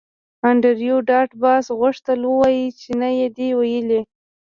[0.49, 4.01] انډریو ډاټ باس غوښتل ووایی چې نه یې دی ویلي